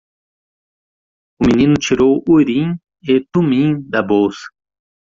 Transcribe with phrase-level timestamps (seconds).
[1.39, 2.69] O menino tirou Urim
[3.07, 4.47] e Tumim da bolsa.